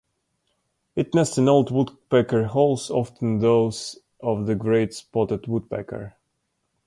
It 0.95 1.13
nests 1.13 1.37
in 1.37 1.47
old 1.47 1.69
woodpecker 1.69 2.45
holes, 2.45 2.89
often 2.89 3.37
those 3.37 3.99
of 4.19 4.47
the 4.47 4.55
great 4.55 4.95
spotted 4.95 5.45
woodpecker. 5.45 6.15